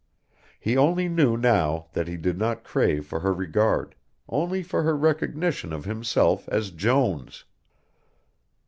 He 0.59 0.75
only 0.75 1.07
knew 1.07 1.37
now 1.37 1.85
that 1.93 2.07
he 2.07 2.17
did 2.17 2.35
not 2.35 2.63
crave 2.63 3.05
for 3.05 3.19
her 3.19 3.31
regard, 3.31 3.93
only 4.27 4.63
for 4.63 4.81
her 4.81 4.97
recognition 4.97 5.71
of 5.71 5.85
himself 5.85 6.49
as 6.49 6.71
Jones. 6.71 7.45